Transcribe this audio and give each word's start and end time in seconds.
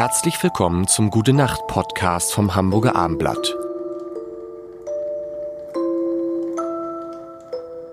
Herzlich 0.00 0.42
willkommen 0.42 0.88
zum 0.88 1.10
Gute 1.10 1.34
Nacht 1.34 1.66
Podcast 1.66 2.32
vom 2.32 2.54
Hamburger 2.54 2.96
Armblatt. 2.96 3.54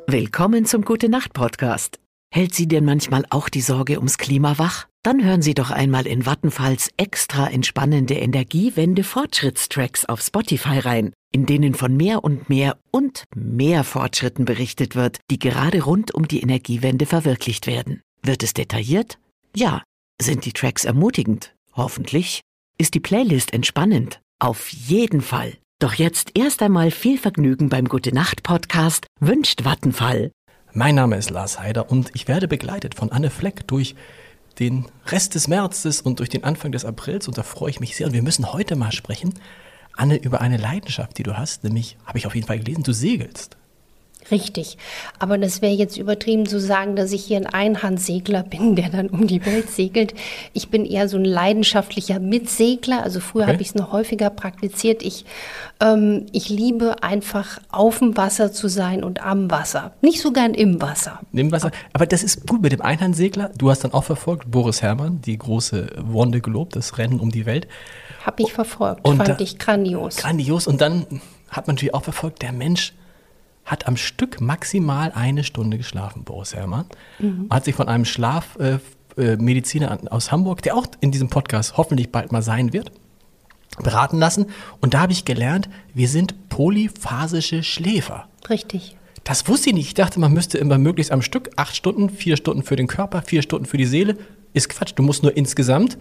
Willkommen 0.07 0.65
zum 0.65 0.85
Gute 0.85 1.09
Nacht 1.09 1.33
Podcast. 1.33 1.99
Hält 2.33 2.55
Sie 2.55 2.65
denn 2.65 2.85
manchmal 2.85 3.25
auch 3.29 3.49
die 3.49 3.59
Sorge 3.59 3.97
ums 3.97 4.17
Klima 4.17 4.57
wach? 4.57 4.87
Dann 5.03 5.21
hören 5.21 5.41
Sie 5.41 5.53
doch 5.53 5.69
einmal 5.69 6.07
in 6.07 6.25
Vattenfalls 6.25 6.91
extra 6.95 7.49
entspannende 7.49 8.13
Energiewende 8.13 9.03
Fortschrittstracks 9.03 10.05
auf 10.05 10.21
Spotify 10.21 10.79
rein, 10.79 11.11
in 11.33 11.45
denen 11.45 11.73
von 11.73 11.97
mehr 11.97 12.23
und 12.23 12.47
mehr 12.47 12.77
und 12.89 13.25
mehr 13.35 13.83
Fortschritten 13.83 14.45
berichtet 14.45 14.95
wird, 14.95 15.19
die 15.29 15.39
gerade 15.39 15.83
rund 15.83 16.15
um 16.15 16.25
die 16.25 16.39
Energiewende 16.39 17.05
verwirklicht 17.05 17.67
werden. 17.67 17.99
Wird 18.23 18.43
es 18.43 18.53
detailliert? 18.53 19.19
Ja. 19.53 19.83
Sind 20.21 20.45
die 20.45 20.53
Tracks 20.53 20.85
ermutigend? 20.85 21.53
Hoffentlich. 21.77 22.41
Ist 22.79 22.95
die 22.95 22.99
Playlist 22.99 23.53
entspannend? 23.53 24.19
Auf 24.39 24.69
jeden 24.69 25.21
Fall. 25.21 25.53
Doch 25.79 25.93
jetzt 25.93 26.31
erst 26.35 26.63
einmal 26.63 26.89
viel 26.89 27.19
Vergnügen 27.19 27.69
beim 27.69 27.85
Gute 27.85 28.13
Nacht 28.15 28.41
Podcast 28.41 29.05
wünscht 29.19 29.63
Vattenfall. 29.63 30.31
Mein 30.73 30.95
Name 30.95 31.17
ist 31.17 31.29
Lars 31.29 31.59
Heider 31.59 31.91
und 31.91 32.09
ich 32.15 32.27
werde 32.27 32.47
begleitet 32.47 32.95
von 32.95 33.11
Anne 33.11 33.29
Fleck 33.29 33.67
durch 33.67 33.93
den 34.57 34.87
Rest 35.05 35.35
des 35.35 35.47
Märzes 35.47 36.01
und 36.01 36.17
durch 36.17 36.29
den 36.29 36.43
Anfang 36.43 36.71
des 36.71 36.83
Aprils 36.83 37.27
und 37.27 37.37
da 37.37 37.43
freue 37.43 37.69
ich 37.69 37.79
mich 37.79 37.95
sehr. 37.95 38.07
Und 38.07 38.13
wir 38.13 38.23
müssen 38.23 38.51
heute 38.53 38.75
mal 38.75 38.91
sprechen, 38.91 39.35
Anne, 39.95 40.17
über 40.17 40.41
eine 40.41 40.57
Leidenschaft, 40.57 41.19
die 41.19 41.23
du 41.23 41.37
hast, 41.37 41.63
nämlich, 41.63 41.95
habe 42.05 42.17
ich 42.17 42.25
auf 42.25 42.33
jeden 42.33 42.47
Fall 42.47 42.57
gelesen, 42.57 42.81
du 42.81 42.91
segelst. 42.91 43.55
Richtig. 44.31 44.77
Aber 45.19 45.37
das 45.37 45.61
wäre 45.61 45.73
jetzt 45.73 45.97
übertrieben 45.97 46.45
zu 46.45 46.59
sagen, 46.59 46.95
dass 46.95 47.11
ich 47.11 47.23
hier 47.23 47.37
ein 47.37 47.45
Einhandsegler 47.45 48.43
bin, 48.43 48.75
der 48.75 48.89
dann 48.89 49.07
um 49.07 49.27
die 49.27 49.45
Welt 49.45 49.69
segelt. 49.69 50.13
Ich 50.53 50.69
bin 50.69 50.85
eher 50.85 51.07
so 51.07 51.17
ein 51.17 51.25
leidenschaftlicher 51.25 52.19
Mitsegler. 52.19 53.03
Also 53.03 53.19
früher 53.19 53.43
okay. 53.43 53.53
habe 53.53 53.61
ich 53.61 53.69
es 53.69 53.75
noch 53.75 53.91
häufiger 53.91 54.29
praktiziert. 54.29 55.03
Ich, 55.03 55.25
ähm, 55.79 56.25
ich 56.33 56.49
liebe 56.49 57.03
einfach 57.03 57.59
auf 57.69 57.99
dem 57.99 58.17
Wasser 58.17 58.51
zu 58.51 58.67
sein 58.67 59.03
und 59.03 59.21
am 59.23 59.49
Wasser. 59.49 59.93
Nicht 60.01 60.21
so 60.21 60.31
gern 60.31 60.53
im 60.53 60.81
Wasser. 60.81 61.21
Im 61.31 61.51
Wasser. 61.51 61.71
Aber 61.93 62.05
das 62.05 62.23
ist 62.23 62.47
gut 62.47 62.61
mit 62.61 62.73
dem 62.73 62.81
Einhandsegler. 62.81 63.51
Du 63.57 63.69
hast 63.69 63.83
dann 63.83 63.93
auch 63.93 64.03
verfolgt, 64.03 64.51
Boris 64.51 64.81
Herrmann, 64.81 65.21
die 65.21 65.37
große 65.37 65.87
Wonde 66.01 66.41
Globe, 66.41 66.71
das 66.73 66.97
Rennen 66.97 67.19
um 67.19 67.31
die 67.31 67.45
Welt. 67.45 67.67
Habe 68.25 68.43
ich 68.43 68.51
verfolgt. 68.51 69.07
Und 69.07 69.17
fand 69.17 69.29
da, 69.29 69.37
ich 69.39 69.57
grandios. 69.57 70.17
Grandios. 70.17 70.67
Und 70.67 70.81
dann 70.81 71.05
hat 71.49 71.67
man 71.67 71.75
natürlich 71.75 71.93
auch 71.93 72.03
verfolgt, 72.03 72.41
der 72.41 72.51
Mensch 72.51 72.93
hat 73.67 73.87
am 73.87 73.97
Stück 73.97 74.41
maximal 74.41 75.11
eine 75.13 75.43
Stunde 75.43 75.77
geschlafen, 75.77 76.23
Boris 76.23 76.55
Herrmann. 76.55 76.85
Mhm. 77.19 77.47
Hat 77.51 77.65
sich 77.65 77.75
von 77.75 77.87
einem 77.87 78.05
Schlafmediziner 78.05 79.99
äh, 80.03 80.07
aus 80.07 80.31
Hamburg, 80.31 80.63
der 80.63 80.75
auch 80.75 80.87
in 81.01 81.11
diesem 81.11 81.29
Podcast 81.29 81.77
hoffentlich 81.77 82.11
bald 82.11 82.31
mal 82.31 82.41
sein 82.41 82.73
wird, 82.73 82.91
beraten 83.83 84.17
lassen. 84.17 84.47
Und 84.81 84.93
da 84.93 85.01
habe 85.01 85.11
ich 85.11 85.25
gelernt, 85.25 85.69
wir 85.93 86.07
sind 86.07 86.49
polyphasische 86.49 87.61
Schläfer. 87.61 88.27
Richtig. 88.49 88.95
Das 89.25 89.47
wusste 89.49 89.69
ich 89.69 89.75
nicht. 89.75 89.87
Ich 89.87 89.93
dachte, 89.93 90.21
man 90.21 90.31
müsste 90.31 90.57
immer 90.57 90.77
möglichst 90.77 91.11
am 91.11 91.21
Stück 91.21 91.49
acht 91.57 91.75
Stunden, 91.75 92.09
vier 92.09 92.37
Stunden 92.37 92.63
für 92.63 92.77
den 92.77 92.87
Körper, 92.87 93.21
vier 93.21 93.41
Stunden 93.41 93.65
für 93.65 93.77
die 93.77 93.85
Seele. 93.85 94.17
Ist 94.53 94.69
Quatsch. 94.69 94.93
Du 94.95 95.03
musst 95.03 95.21
nur 95.21 95.35
insgesamt 95.35 95.97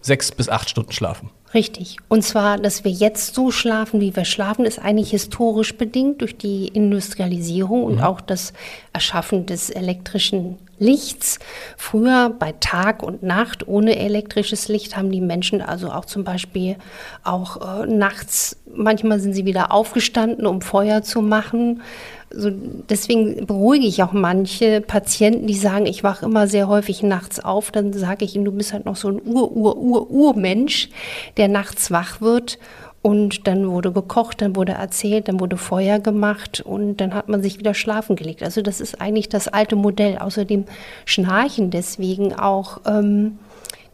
sechs 0.00 0.32
bis 0.32 0.48
acht 0.48 0.70
Stunden 0.70 0.92
schlafen. 0.92 1.30
Richtig. 1.52 1.96
Und 2.08 2.22
zwar, 2.22 2.58
dass 2.58 2.84
wir 2.84 2.92
jetzt 2.92 3.34
so 3.34 3.50
schlafen, 3.50 4.00
wie 4.00 4.14
wir 4.14 4.24
schlafen, 4.24 4.64
ist 4.64 4.78
eigentlich 4.78 5.10
historisch 5.10 5.76
bedingt 5.76 6.20
durch 6.20 6.36
die 6.36 6.68
Industrialisierung 6.68 7.82
und 7.82 7.96
mhm. 7.96 8.02
auch 8.02 8.20
das 8.20 8.52
Erschaffen 8.92 9.46
des 9.46 9.68
elektrischen 9.68 10.58
Lichts. 10.78 11.38
Früher 11.76 12.30
bei 12.30 12.54
Tag 12.58 13.02
und 13.02 13.22
Nacht 13.22 13.68
ohne 13.68 13.98
elektrisches 13.98 14.68
Licht 14.68 14.96
haben 14.96 15.12
die 15.12 15.20
Menschen 15.20 15.60
also 15.60 15.90
auch 15.90 16.06
zum 16.06 16.24
Beispiel 16.24 16.76
auch 17.22 17.82
äh, 17.82 17.86
nachts, 17.86 18.56
manchmal 18.72 19.20
sind 19.20 19.34
sie 19.34 19.44
wieder 19.44 19.72
aufgestanden, 19.72 20.46
um 20.46 20.62
Feuer 20.62 21.02
zu 21.02 21.20
machen. 21.20 21.82
Also 22.32 22.50
deswegen 22.52 23.44
beruhige 23.44 23.86
ich 23.86 24.02
auch 24.02 24.12
manche 24.12 24.80
Patienten, 24.80 25.48
die 25.48 25.54
sagen, 25.54 25.86
ich 25.86 26.04
wache 26.04 26.24
immer 26.24 26.46
sehr 26.46 26.68
häufig 26.68 27.02
nachts 27.02 27.40
auf. 27.40 27.72
Dann 27.72 27.92
sage 27.92 28.24
ich 28.24 28.36
ihnen, 28.36 28.44
du 28.44 28.52
bist 28.52 28.72
halt 28.72 28.86
noch 28.86 28.96
so 28.96 29.08
ein 29.08 29.20
Ur-Ur-Ur-Urmensch, 29.22 30.90
der 31.40 31.48
nachts 31.48 31.90
wach 31.90 32.20
wird. 32.20 32.58
Und 33.02 33.46
dann 33.46 33.70
wurde 33.70 33.92
gekocht, 33.92 34.42
dann 34.42 34.54
wurde 34.54 34.72
erzählt, 34.72 35.26
dann 35.28 35.40
wurde 35.40 35.56
Feuer 35.56 35.98
gemacht 36.00 36.60
und 36.60 36.98
dann 36.98 37.14
hat 37.14 37.30
man 37.30 37.42
sich 37.42 37.58
wieder 37.58 37.72
schlafen 37.72 38.14
gelegt. 38.14 38.42
Also 38.42 38.60
das 38.60 38.78
ist 38.78 39.00
eigentlich 39.00 39.30
das 39.30 39.48
alte 39.48 39.74
Modell. 39.74 40.18
Außerdem 40.18 40.66
schnarchen 41.06 41.70
deswegen 41.70 42.34
auch. 42.34 42.82
Ähm, 42.86 43.38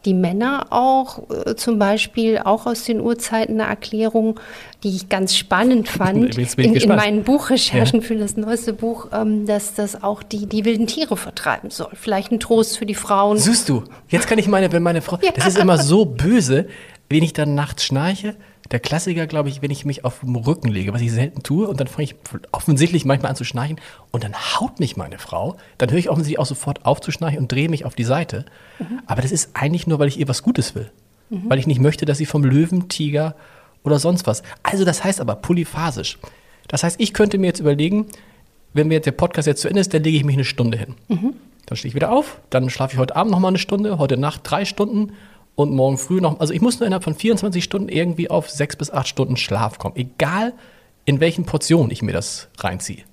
die 0.05 0.13
Männer 0.13 0.67
auch, 0.69 1.23
äh, 1.29 1.55
zum 1.55 1.79
Beispiel 1.79 2.37
auch 2.37 2.65
aus 2.65 2.85
den 2.85 3.01
Urzeiten 3.01 3.59
eine 3.59 3.69
Erklärung, 3.69 4.39
die 4.83 4.95
ich 4.95 5.09
ganz 5.09 5.35
spannend 5.35 5.89
fand, 5.89 6.37
in, 6.37 6.75
in, 6.75 6.89
meinen 6.89 7.23
Buchrecherchen 7.23 7.99
ja. 7.99 8.07
für 8.07 8.15
das 8.15 8.37
neueste 8.37 8.71
Buch, 8.71 9.07
ähm, 9.11 9.45
dass 9.45 9.73
das 9.73 10.01
auch 10.01 10.23
die, 10.23 10.45
die 10.45 10.63
wilden 10.63 10.87
Tiere 10.87 11.17
vertreiben 11.17 11.71
soll. 11.71 11.89
Vielleicht 11.93 12.31
ein 12.31 12.39
Trost 12.39 12.77
für 12.77 12.85
die 12.85 12.95
Frauen. 12.95 13.37
Siehst 13.37 13.67
du, 13.67 13.83
jetzt 14.07 14.27
kann 14.27 14.39
ich 14.39 14.47
meine, 14.47 14.71
wenn 14.71 14.83
meine 14.83 15.01
Frau, 15.01 15.19
ja. 15.21 15.31
das 15.35 15.47
ist 15.47 15.57
immer 15.57 15.77
so 15.77 16.05
böse, 16.05 16.67
wenn 17.09 17.23
ich 17.23 17.33
dann 17.33 17.55
nachts 17.55 17.85
schnarche, 17.85 18.35
der 18.71 18.79
Klassiker, 18.79 19.27
glaube 19.27 19.49
ich, 19.49 19.61
wenn 19.61 19.71
ich 19.71 19.85
mich 19.85 20.03
auf 20.03 20.19
den 20.19 20.35
Rücken 20.35 20.67
lege, 20.67 20.93
was 20.93 21.01
ich 21.01 21.11
selten 21.11 21.41
tue, 21.41 21.67
und 21.67 21.79
dann 21.79 21.87
fange 21.87 22.03
ich 22.03 22.15
offensichtlich 22.51 23.05
manchmal 23.05 23.29
an 23.29 23.35
zu 23.35 23.45
schnarchen 23.45 23.79
und 24.11 24.23
dann 24.23 24.35
haut 24.35 24.79
mich 24.79 24.97
meine 24.97 25.19
Frau, 25.19 25.55
dann 25.77 25.89
höre 25.89 25.99
ich 25.99 26.09
offensichtlich 26.09 26.39
auch 26.39 26.45
sofort 26.45 26.85
auf 26.85 26.99
zu 26.99 27.11
schnarchen 27.11 27.39
und 27.39 27.51
drehe 27.51 27.69
mich 27.69 27.85
auf 27.85 27.95
die 27.95 28.03
Seite. 28.03 28.45
Mhm. 28.79 29.01
Aber 29.05 29.21
das 29.21 29.31
ist 29.31 29.51
eigentlich 29.53 29.87
nur, 29.87 29.99
weil 29.99 30.09
ich 30.09 30.19
ihr 30.19 30.27
was 30.27 30.43
Gutes 30.43 30.75
will. 30.75 30.91
Mhm. 31.29 31.49
Weil 31.49 31.59
ich 31.59 31.67
nicht 31.67 31.79
möchte, 31.79 32.05
dass 32.05 32.17
sie 32.17 32.25
vom 32.25 32.43
Löwen, 32.43 32.89
Tiger 32.89 33.35
oder 33.83 33.99
sonst 33.99 34.27
was. 34.27 34.43
Also 34.63 34.83
das 34.83 35.03
heißt 35.03 35.21
aber 35.21 35.35
polyphasisch. 35.35 36.19
Das 36.67 36.83
heißt, 36.83 36.99
ich 36.99 37.13
könnte 37.13 37.37
mir 37.37 37.47
jetzt 37.47 37.59
überlegen, 37.59 38.07
wenn 38.73 38.89
mir 38.89 38.95
jetzt 38.95 39.05
der 39.05 39.13
Podcast 39.13 39.47
jetzt 39.47 39.61
zu 39.61 39.69
Ende 39.69 39.79
ist, 39.79 39.93
dann 39.93 40.03
lege 40.03 40.17
ich 40.17 40.25
mich 40.25 40.35
eine 40.35 40.43
Stunde 40.43 40.77
hin. 40.77 40.95
Mhm. 41.07 41.33
Dann 41.65 41.77
stehe 41.77 41.89
ich 41.89 41.95
wieder 41.95 42.11
auf, 42.11 42.39
dann 42.49 42.69
schlafe 42.69 42.93
ich 42.93 42.99
heute 42.99 43.15
Abend 43.15 43.31
noch 43.31 43.39
mal 43.39 43.49
eine 43.49 43.57
Stunde, 43.57 43.97
heute 43.97 44.17
Nacht 44.17 44.41
drei 44.43 44.65
Stunden 44.65 45.13
und 45.57 45.73
morgen 45.73 45.97
früh 45.97 46.21
noch. 46.21 46.39
Also 46.39 46.53
ich 46.53 46.61
muss 46.61 46.79
nur 46.79 46.85
innerhalb 46.85 47.03
von 47.03 47.15
24 47.15 47.63
Stunden 47.63 47.89
irgendwie 47.89 48.29
auf 48.29 48.49
sechs 48.49 48.75
bis 48.75 48.91
acht 48.91 49.07
Stunden 49.07 49.37
Schlaf 49.37 49.79
kommen. 49.79 49.95
Egal 49.95 50.53
in 51.03 51.19
welchen 51.19 51.45
Portionen 51.45 51.89
ich 51.89 52.01
mir 52.03 52.13
das 52.13 52.47
reinziehe. 52.59 53.03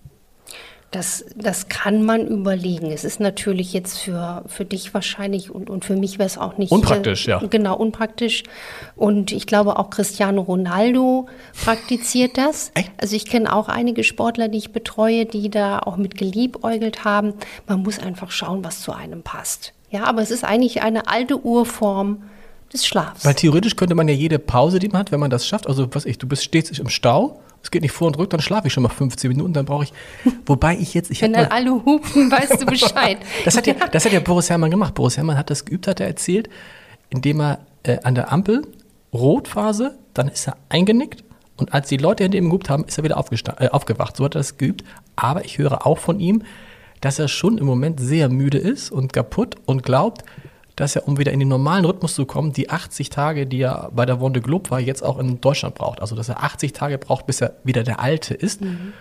Das, 0.90 1.24
das 1.34 1.68
kann 1.68 2.04
man 2.04 2.26
überlegen. 2.26 2.92
Es 2.92 3.02
ist 3.02 3.18
natürlich 3.18 3.72
jetzt 3.72 3.98
für, 3.98 4.44
für 4.46 4.64
dich 4.64 4.92
wahrscheinlich 4.92 5.50
und, 5.50 5.70
und 5.70 5.84
für 5.84 5.96
mich 5.96 6.18
wäre 6.18 6.26
es 6.26 6.36
auch 6.36 6.58
nicht. 6.58 6.70
Unpraktisch, 6.70 7.26
äh, 7.26 7.30
ja. 7.30 7.38
Genau, 7.38 7.76
unpraktisch. 7.76 8.44
Und 8.94 9.32
ich 9.32 9.46
glaube 9.46 9.78
auch 9.78 9.88
Cristiano 9.88 10.42
Ronaldo 10.42 11.26
praktiziert 11.64 12.32
das. 12.36 12.72
Echt? 12.74 12.92
Also 12.98 13.16
ich 13.16 13.24
kenne 13.24 13.52
auch 13.52 13.68
einige 13.68 14.04
Sportler, 14.04 14.48
die 14.48 14.58
ich 14.58 14.72
betreue, 14.72 15.24
die 15.24 15.48
da 15.48 15.78
auch 15.78 15.96
mit 15.96 16.16
geliebäugelt 16.16 17.04
haben. 17.04 17.32
Man 17.66 17.82
muss 17.82 17.98
einfach 17.98 18.30
schauen, 18.30 18.62
was 18.62 18.82
zu 18.82 18.92
einem 18.92 19.22
passt. 19.22 19.72
Ja, 19.90 20.04
aber 20.04 20.20
es 20.20 20.30
ist 20.30 20.44
eigentlich 20.44 20.82
eine 20.82 21.08
alte 21.08 21.44
Urform 21.44 22.22
des 22.74 22.86
Schlafs. 22.86 23.24
Weil 23.24 23.34
theoretisch 23.34 23.76
könnte 23.76 23.94
man 23.94 24.08
ja 24.08 24.14
jede 24.14 24.38
Pause, 24.38 24.78
die 24.78 24.88
man 24.88 25.00
hat, 25.00 25.12
wenn 25.12 25.20
man 25.20 25.30
das 25.30 25.46
schafft, 25.46 25.66
also 25.66 25.88
was 25.94 26.04
ich, 26.04 26.18
du 26.18 26.26
bist 26.26 26.44
stets 26.44 26.78
im 26.78 26.88
Stau, 26.88 27.40
es 27.62 27.70
geht 27.70 27.82
nicht 27.82 27.92
vor 27.92 28.08
und 28.08 28.18
rück, 28.18 28.28
dann 28.30 28.40
schlafe 28.40 28.66
ich 28.66 28.72
schon 28.74 28.82
mal 28.82 28.90
15 28.90 29.28
Minuten, 29.30 29.54
dann 29.54 29.64
brauche 29.64 29.84
ich, 29.84 29.92
wobei 30.44 30.76
ich 30.76 30.92
jetzt, 30.92 31.10
ich 31.10 31.22
Wenn 31.22 31.32
dann 31.32 31.46
alle 31.46 31.72
hupen, 31.72 32.30
weißt 32.30 32.60
du 32.60 32.66
Bescheid. 32.66 33.18
das, 33.44 33.56
hat 33.56 33.66
ja, 33.66 33.74
das 33.90 34.04
hat 34.04 34.12
ja 34.12 34.20
Boris 34.20 34.50
Herrmann 34.50 34.70
gemacht. 34.70 34.94
Boris 34.94 35.16
Herrmann 35.16 35.38
hat 35.38 35.48
das 35.48 35.64
geübt, 35.64 35.86
hat 35.88 36.00
er 36.00 36.06
erzählt, 36.06 36.50
indem 37.08 37.40
er 37.40 37.60
äh, 37.84 37.98
an 38.02 38.14
der 38.14 38.30
Ampel 38.32 38.66
Rotphase, 39.14 39.96
dann 40.12 40.28
ist 40.28 40.46
er 40.46 40.56
eingenickt 40.68 41.24
und 41.56 41.72
als 41.72 41.88
die 41.88 41.96
Leute 41.96 42.24
hinter 42.24 42.38
ihm 42.38 42.46
gehupt 42.46 42.68
haben, 42.68 42.84
ist 42.84 42.98
er 42.98 43.04
wieder 43.04 43.22
äh, 43.58 43.68
aufgewacht. 43.68 44.16
So 44.16 44.24
hat 44.24 44.34
er 44.34 44.40
das 44.40 44.58
geübt. 44.58 44.84
Aber 45.16 45.44
ich 45.44 45.58
höre 45.58 45.86
auch 45.86 45.98
von 45.98 46.18
ihm, 46.18 46.42
dass 47.00 47.18
er 47.18 47.28
schon 47.28 47.58
im 47.58 47.66
Moment 47.66 48.00
sehr 48.00 48.28
müde 48.28 48.58
ist 48.58 48.90
und 48.90 49.12
kaputt 49.12 49.56
und 49.66 49.82
glaubt, 49.82 50.24
dass 50.76 50.96
er, 50.96 51.06
um 51.06 51.18
wieder 51.18 51.32
in 51.32 51.38
den 51.38 51.48
normalen 51.48 51.84
Rhythmus 51.84 52.14
zu 52.14 52.26
kommen, 52.26 52.52
die 52.52 52.70
80 52.70 53.10
Tage, 53.10 53.46
die 53.46 53.60
er 53.60 53.90
bei 53.94 54.06
der 54.06 54.20
Wonde 54.20 54.40
Globe 54.40 54.70
war, 54.70 54.80
jetzt 54.80 55.02
auch 55.02 55.18
in 55.18 55.40
Deutschland 55.40 55.74
braucht. 55.74 56.00
Also, 56.00 56.16
dass 56.16 56.28
er 56.28 56.42
80 56.42 56.72
Tage 56.72 56.98
braucht, 56.98 57.26
bis 57.26 57.40
er 57.40 57.54
wieder 57.64 57.82
der 57.82 58.00
Alte 58.00 58.34
ist. 58.34 58.60
Mhm. 58.60 58.92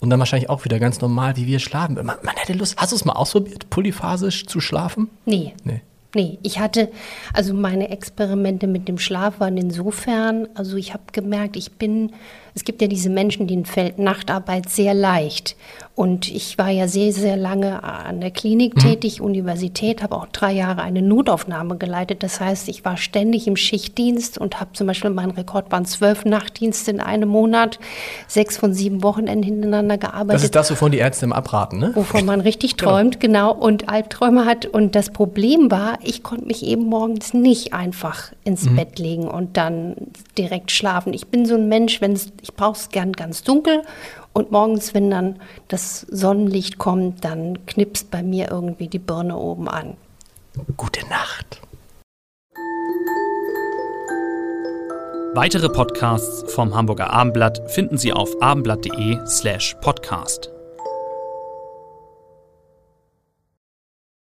Und 0.00 0.10
dann 0.10 0.18
wahrscheinlich 0.18 0.50
auch 0.50 0.64
wieder 0.64 0.78
ganz 0.80 1.00
normal, 1.00 1.36
wie 1.36 1.46
wir 1.46 1.60
schlafen. 1.60 1.94
Man, 1.94 2.06
man 2.06 2.36
hätte 2.36 2.54
Lust. 2.54 2.76
Hast 2.76 2.92
du 2.92 2.96
es 2.96 3.04
mal 3.04 3.12
ausprobiert, 3.12 3.70
polyphasisch 3.70 4.46
zu 4.46 4.60
schlafen? 4.60 5.08
Nee. 5.24 5.54
Nee. 5.64 5.80
Nee, 6.14 6.38
ich 6.42 6.58
hatte, 6.58 6.90
also 7.32 7.54
meine 7.54 7.88
Experimente 7.88 8.66
mit 8.66 8.86
dem 8.86 8.98
Schlaf 8.98 9.40
waren 9.40 9.56
insofern, 9.56 10.46
also 10.54 10.76
ich 10.76 10.92
habe 10.92 11.04
gemerkt, 11.10 11.56
ich 11.56 11.72
bin 11.72 12.12
es 12.54 12.64
gibt 12.64 12.82
ja 12.82 12.88
diese 12.88 13.08
Menschen, 13.08 13.46
denen 13.46 13.64
fällt 13.64 13.98
Nachtarbeit 13.98 14.68
sehr 14.68 14.94
leicht. 14.94 15.56
Und 15.94 16.34
ich 16.34 16.56
war 16.56 16.70
ja 16.70 16.88
sehr, 16.88 17.12
sehr 17.12 17.36
lange 17.36 17.84
an 17.84 18.22
der 18.22 18.30
Klinik 18.30 18.76
mhm. 18.76 18.80
tätig, 18.80 19.20
Universität, 19.20 20.02
habe 20.02 20.16
auch 20.16 20.26
drei 20.26 20.52
Jahre 20.52 20.80
eine 20.80 21.02
Notaufnahme 21.02 21.76
geleitet. 21.76 22.22
Das 22.22 22.40
heißt, 22.40 22.68
ich 22.68 22.82
war 22.84 22.96
ständig 22.96 23.46
im 23.46 23.56
Schichtdienst 23.56 24.38
und 24.38 24.58
habe 24.58 24.72
zum 24.72 24.86
Beispiel, 24.86 25.10
mein 25.10 25.30
Rekord 25.30 25.70
waren 25.70 25.84
zwölf 25.84 26.24
Nachtdienste 26.24 26.90
in 26.92 27.00
einem 27.00 27.28
Monat, 27.28 27.78
sechs 28.26 28.56
von 28.56 28.72
sieben 28.72 29.02
Wochenenden 29.02 29.42
hintereinander 29.42 29.98
gearbeitet. 29.98 30.34
Das 30.34 30.44
ist 30.44 30.54
das, 30.54 30.70
wovon 30.70 30.92
die 30.92 30.98
Ärzte 30.98 31.26
immer 31.26 31.36
abraten, 31.36 31.78
ne? 31.78 31.92
Wovon 31.94 32.24
man 32.24 32.40
richtig 32.40 32.78
genau. 32.78 32.92
träumt, 32.92 33.20
genau. 33.20 33.52
genau, 33.52 33.64
und 33.64 33.90
Albträume 33.90 34.46
hat. 34.46 34.64
Und 34.64 34.94
das 34.94 35.10
Problem 35.10 35.70
war, 35.70 35.98
ich 36.02 36.22
konnte 36.22 36.46
mich 36.46 36.64
eben 36.64 36.84
morgens 36.84 37.34
nicht 37.34 37.74
einfach 37.74 38.32
ins 38.44 38.64
Mhm. 38.64 38.76
Bett 38.76 38.98
legen 38.98 39.28
und 39.28 39.58
dann 39.58 39.94
direkt 40.38 40.70
schlafen. 40.70 41.12
Ich 41.12 41.26
bin 41.26 41.44
so 41.44 41.54
ein 41.54 41.68
Mensch, 41.68 42.00
wenn 42.00 42.18
ich 42.40 42.54
brauche 42.54 42.78
es 42.78 42.88
gern 42.88 43.12
ganz 43.12 43.42
dunkel 43.42 43.82
und 44.32 44.50
morgens, 44.50 44.94
wenn 44.94 45.10
dann 45.10 45.36
das 45.68 46.00
Sonnenlicht 46.00 46.78
kommt, 46.78 47.24
dann 47.24 47.64
knipst 47.66 48.10
bei 48.10 48.22
mir 48.22 48.50
irgendwie 48.50 48.88
die 48.88 48.98
Birne 48.98 49.36
oben 49.36 49.68
an. 49.68 49.94
Gute 50.76 51.06
Nacht. 51.08 51.60
Weitere 55.34 55.70
Podcasts 55.70 56.52
vom 56.52 56.74
Hamburger 56.74 57.10
Abendblatt 57.10 57.70
finden 57.70 57.96
Sie 57.96 58.12
auf 58.12 58.30
abendblatt.de 58.42 59.26
slash 59.26 59.74
podcast. 59.80 60.51